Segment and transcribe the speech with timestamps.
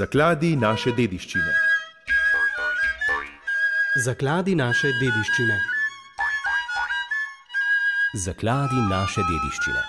[0.00, 1.50] Zakladi naše dediščine.
[4.04, 5.56] Zakladi naše dediščine.
[8.26, 9.82] Zakladi naše dediščine.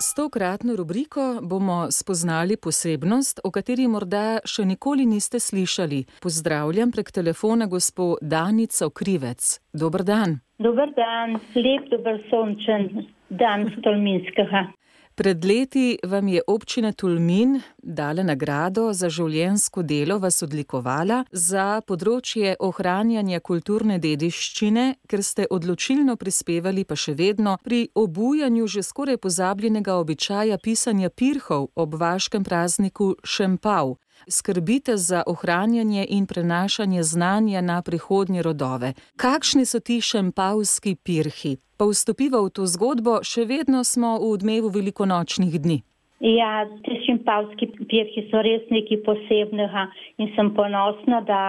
[0.00, 4.24] S tokratno rubriko bomo spoznali posebnost, o kateri morda
[4.54, 6.00] še nikoli niste slišali.
[6.24, 9.58] Pozdravljam prek telefona gospo Danico Krivec.
[9.74, 10.38] Dobr dan.
[10.56, 14.70] Dober dan, lep, dober sončen dan Stolminskega.
[15.18, 22.52] Pred leti vam je občina Tolmin dala nagrado za življensko delo, vas odlikovala za področje
[22.62, 29.98] ohranjanja kulturne dediščine, ker ste odločilno prispevali pa še vedno pri obujanju že skoraj pozabljenega
[29.98, 33.96] običaja pisanja pirhov ob vaškem prazniku Šempav.
[34.28, 38.92] Skrbite za ohranjanje in prenašanje znanja na prihodnje rodove.
[39.16, 41.56] Kakšni so ti šempavski pirhi?
[41.78, 45.78] Pa vstopiva v to zgodbo, še vedno smo v dnevu velikonočnih dni.
[46.20, 49.84] Ja, ti šimpavski pirhi so res nekaj posebnega
[50.18, 51.42] in sem ponosna, da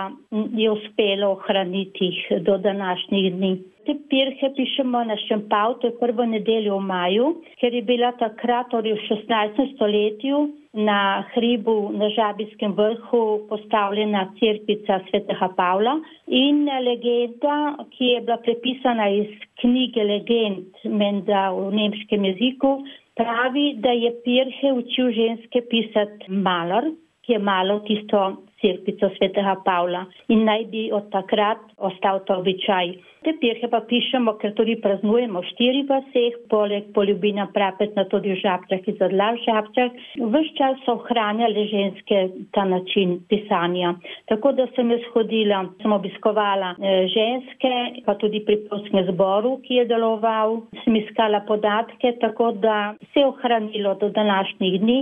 [0.53, 3.52] je uspelo ohraniti jih do današnjih dni.
[3.88, 8.70] Te pirhe pišemo na šimpav, to je prvo nedeljo v maju, ker je bila takrat,
[8.70, 9.73] torej v 16.
[9.73, 15.95] stoletju, na hribu na Žabijskem vrhu postavljena crkvica svetega Pavla
[16.28, 19.31] in legenda, ki je bila prepisana iz
[19.62, 22.84] knjige legend menda v nemškem jeziku,
[23.16, 26.86] pravi, da je Pirhe učil ženske pisati malar,
[27.25, 32.94] ki je malo tisto crkvico svetega Pavla in naj bi od takrat ostal to običaj.
[33.20, 38.88] Te pirhe pa pišemo, ker tudi praznujemo štiri vaseh, poleg poljubina prapetna tudi v žabčah
[38.88, 39.98] in zadlav žabčah.
[40.36, 42.22] Ves čas so ohranjali ženske
[42.56, 43.92] ta način pisanja.
[44.32, 47.74] Tako da sem jaz hodila, sem obiskovala eh, ženske,
[48.06, 53.28] pa tudi pri polskem zboru, ki je deloval, sem iskala podatke, tako da se je
[53.28, 55.00] ohranilo do današnjih dni.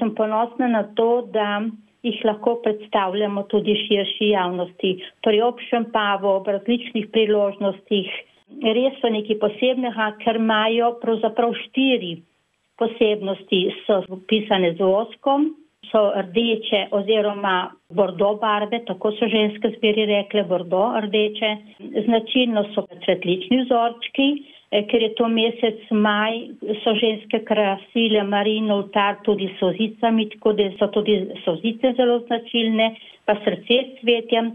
[0.00, 1.60] Sem ponosna na to, da
[2.02, 4.92] jih lahko predstavljamo tudi širši javnosti.
[5.20, 8.10] Torej ob šampavu, ob različnih priložnostih,
[8.76, 12.16] res so nekaj posebnega, ker imajo pravzaprav štiri
[12.78, 15.52] posebnosti, so pisane z oskom,
[15.90, 17.56] so rdeče oziroma
[17.90, 21.50] bordo barve, tako so ženske zbiri rekle, bordo rdeče,
[22.06, 24.28] značilno so cvetlični vzorčki,
[24.72, 26.38] ker je to mesec maj,
[26.82, 32.94] so ženske krasile marino oltar tudi s sozicami, tako da so tudi sozice zelo značilne,
[33.28, 34.46] pa srce cvetja.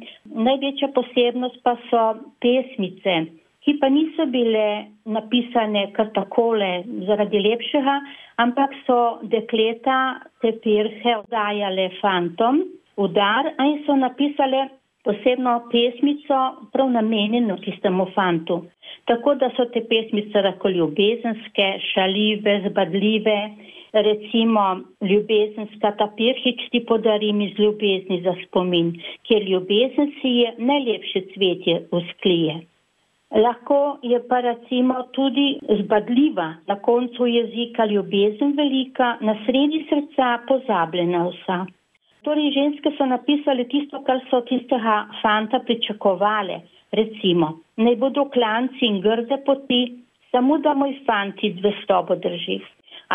[0.47, 2.03] Največja posebnost pa so
[2.41, 3.17] pesmice,
[3.63, 6.71] ki pa niso bile napisane kar takole
[7.05, 7.99] zaradi lepšega,
[8.41, 9.99] ampak so dekleta
[10.41, 12.63] te pirhe oddajale fantom
[12.97, 14.65] v dar in so napisale
[15.05, 16.39] posebno pesmico
[16.73, 18.63] prav namenjeno tistemu fantu.
[19.05, 23.37] Tako da so te pesmice lahko ljubezenske, šalive, zbadljive,
[23.93, 24.63] recimo
[25.01, 28.91] ljubezenska ta pirhič ti podarim iz ljubezni za spomin,
[29.27, 32.59] ker ljubezen si je najlepše cvetje usklije.
[33.35, 41.27] Lahko je pa recimo tudi zbadljiva, na koncu jezika ljubezen velika, na sredi srca pozabljena
[41.27, 41.65] vsa.
[42.23, 46.59] Torej ženske so napisali tisto, kar so tistega fanta pričakovali
[46.91, 49.81] recimo, naj bodo klanci in grde poti,
[50.31, 52.59] samo da moj fanti zvestobo drži.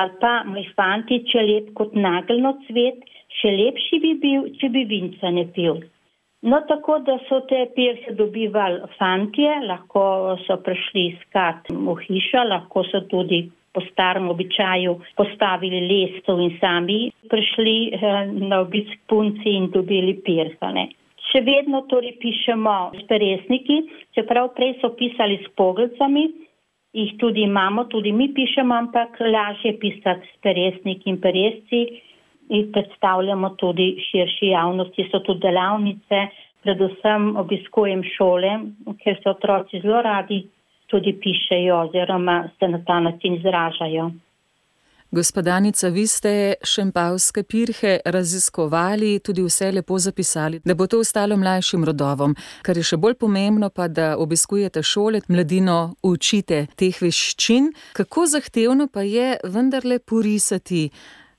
[0.00, 3.02] Ali pa moj fanti, če lep kot nagelno cvet,
[3.40, 5.82] še lepši bi bil, če bi vinca ne pil.
[6.42, 10.04] No, tako da so te pirse dobivali fantje, lahko
[10.46, 16.98] so prišli iskat v hišo, lahko so tudi po starem običaju postavili lestev in sami
[17.30, 20.88] prišli eh, na obisk punci in dobili pirsane.
[21.32, 23.76] Še vedno torej pišemo s peresniki,
[24.12, 26.26] čeprav prej so pisali s poglicami,
[26.93, 31.81] jih tudi imamo, tudi mi pišemo, ampak lažje pisati s peresniki in peresci
[32.53, 35.09] in predstavljamo tudi širši javnosti.
[35.09, 36.26] So tudi delavnice,
[36.62, 38.53] predvsem obiskujem šole,
[39.00, 40.42] ker se otroci zelo radi
[40.92, 44.10] tudi pišejo oziroma se na ta način izražajo.
[45.14, 51.84] Gospodanica, vi ste šempavske pirhe raziskovali, tudi vse lepo zapisali, da bo to ostalo mlajšim
[51.84, 52.32] rodovom.
[52.64, 57.68] Kar je še bolj pomembno, pa da obiskujete šole, mladino učite teh veščin.
[57.92, 60.86] Kako zahtevno pa je vendarle porisati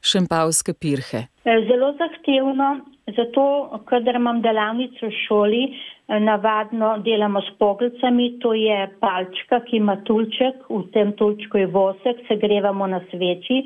[0.06, 1.24] šempavske pirhe?
[1.44, 2.70] Zelo zahtevno,
[3.16, 5.64] zato, kadar imam delavnico v šoli,
[6.08, 12.26] navadno delamo s poglicami, to je palčka, ki ima tulček, v tem tulčku je vosek,
[12.28, 13.64] se grevamo na sveči,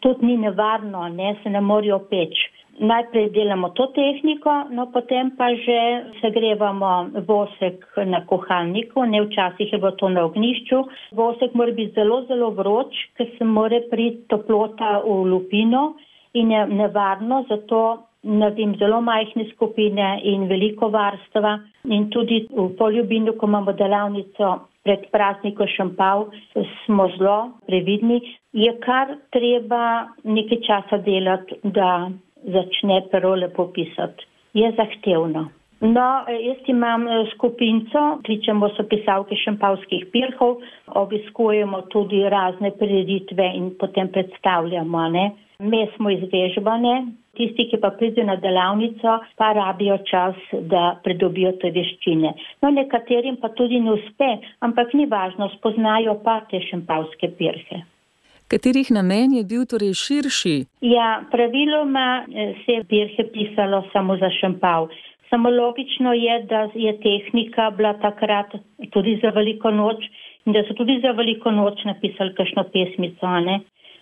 [0.00, 2.38] tudi ni nevarno, ne, se ne morajo peč.
[2.80, 5.80] Najprej delamo to tehniko, no potem pa že
[6.20, 10.78] se grevamo vosek na kuhalniku, ne včasih je bilo to na ognišču.
[11.12, 15.94] Vosek mora biti zelo, zelo vroč, ker se mora priti toplota v lupino
[16.32, 21.58] in je nevarno, zato naredim zelo majhne skupine in veliko varstva.
[21.84, 24.52] In tudi v poljubinu, ko imamo delavnico
[24.84, 26.28] pred praznikom šampav,
[26.84, 28.20] smo zelo previdni.
[28.52, 32.10] Je kar treba nekaj časa delati, da
[32.42, 34.26] začne pero lepo pisati.
[34.54, 35.48] Je zahtevno.
[35.82, 43.72] No, jaz imam eh, skupinco, kličemo so pisavke šampavskih pirhov, obiskujemo tudi razne prireditve in
[43.80, 45.08] potem predstavljamo.
[45.08, 45.24] Ne?
[45.58, 46.94] Me smo izvežbane,
[47.42, 50.38] tisti, ki pa pridejo na delavnico, pa rabijo čas,
[50.72, 52.34] da pridobijo te veščine.
[52.62, 57.82] No, nekaterim pa tudi ne uspe, ampak ni važno, spoznajo pa te šampavske pirhe.
[58.52, 60.56] Katerih namen je bil torej širši?
[60.84, 64.90] Ja, praviloma eh, se je pirhe pisalo samo za šampav.
[65.30, 68.52] Samo logično je, da je tehnika bila takrat
[68.92, 70.04] tudi za veliko noč
[70.44, 73.30] in da so tudi za veliko noč napisali kakšno pesmico.
[73.46, 73.60] Ne?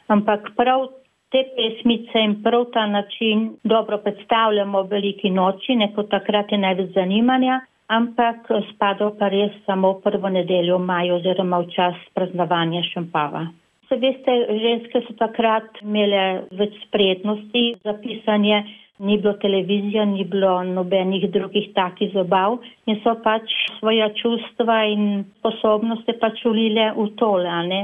[0.09, 0.89] Ampak prav
[1.31, 6.91] te pesmice in prav ta način dobro predstavljamo v veliki noči, neko takrat je največ
[6.95, 13.47] zanimanja, ampak spada pa res samo prvo nedeljo v maju oziroma v čas praznovanja šampava.
[13.89, 18.63] Se veste, ženske so takrat imele več spretnosti za pisanje
[19.01, 25.25] ni bilo televizije, ni bilo nobenih drugih takih zabav in so pač svoja čustva in
[25.39, 27.55] sposobnosti pač ulile v tole.
[27.71, 27.81] Ne?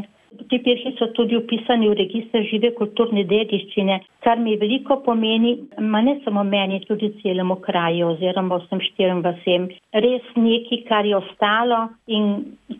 [0.50, 5.54] Ti pirhi so tudi upisani v registr žive kulturne dediščine, kar mi veliko pomeni,
[5.92, 9.68] ma ne samo meni, tudi celemu kraju oziroma vsem štirim vasem.
[10.06, 11.80] Res nekaj, kar je ostalo
[12.18, 12.28] in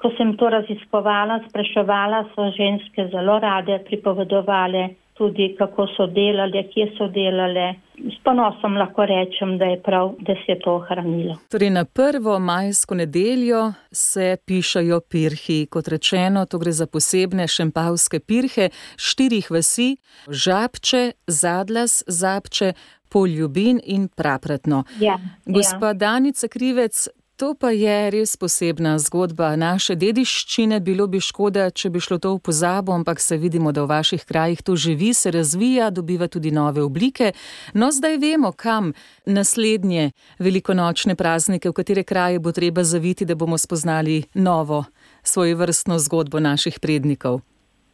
[0.03, 6.91] ko sem to raziskovala, spraševala, so ženske zelo rade pripovedovale tudi kako so delali, kje
[6.99, 7.69] so delali.
[7.99, 11.37] S ponosom lahko rečem, da je prav, da se je to ohranilo.
[11.51, 15.67] Torej, na prvo majsko nedeljo se pišajo pirhi.
[15.71, 19.97] Kot rečeno, to gre za posebne šempavske pirhe štirih vasi:
[20.29, 22.73] Žabče, Zadlas, Zapče,
[23.09, 24.85] Poljubin in Prapretno.
[25.01, 25.93] Ja, Gospa ja.
[25.95, 30.79] Danica Krivec, To pa je res posebna zgodba naše dediščine.
[30.81, 34.25] Bilo bi škoda, če bi šlo to v pozabo, ampak se vidimo, da v vaših
[34.25, 37.35] krajih to živi, se razvija, dobiva tudi nove oblike.
[37.75, 38.95] No, zdaj vemo, kam
[39.29, 44.87] naslednje velikonočne praznike, v katere kraje bo treba zaviti, da bomo spoznali novo,
[45.23, 47.43] svojo vrstno zgodbo naših prednikov.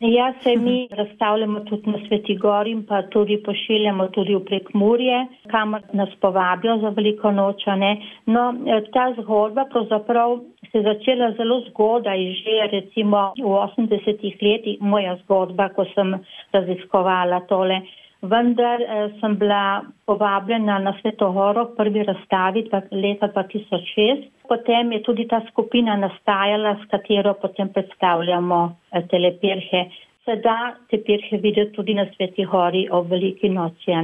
[0.04, 5.26] Ja, se mi razstavljamo tudi na Sveti Gori in pa tudi pošiljamo tudi v Prekmurje,
[5.50, 7.96] kamor nas povabijo za veliko nočane.
[8.26, 8.54] No,
[8.92, 10.38] ta zgodba pravzaprav
[10.72, 16.18] se je začela zelo zgodaj, že recimo v 80-ih letih, moja zgodba, ko sem
[16.52, 17.80] raziskovala tole.
[18.22, 24.28] Vendar eh, sem bila povabljena na Svetohoro prvi razstavi leta 2006.
[24.52, 28.58] Potem je tudi ta skupina nastajala, s katero potem predstavljamo
[28.92, 29.86] eh, telepirhe.
[30.24, 33.96] Se da te pirhe videti tudi na Sveti Hori ob veliki noči.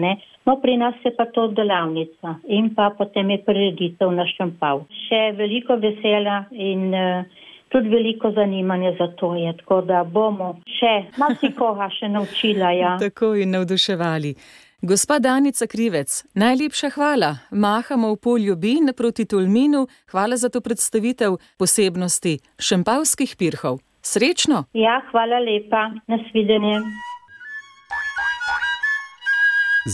[0.47, 4.87] No, pri nas je pa to delavnica in pa potem je prireditev na Šampav.
[5.05, 10.94] Še veliko vesela in uh, tudi veliko zanimanja za to je, tako da bomo še
[11.21, 12.73] marsikoga še naučila.
[12.73, 12.97] Ja.
[13.01, 14.35] Tako in navduševali.
[14.83, 17.37] Gospa Danica Krivec, najlepša hvala.
[17.51, 19.89] Mahamo v polju Bin proti Tolminu.
[20.11, 23.79] Hvala za to predstavitev posebnosti šempavskih pirhov.
[24.03, 24.65] Srečno!
[24.75, 25.91] Ja, hvala lepa.
[26.07, 26.79] Nasvidenje.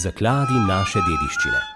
[0.05, 1.74] Zakladi naše dediščine.